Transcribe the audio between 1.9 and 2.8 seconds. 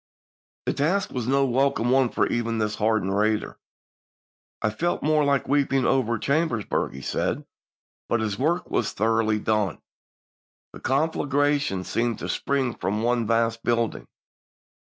one for even this